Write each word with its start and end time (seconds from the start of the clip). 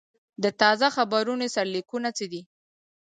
د 0.43 0.45
تازه 0.61 0.87
خبرونو 0.95 1.45
سرلیکونه 1.55 2.09
څه 2.17 2.25
دي؟ 2.31 2.41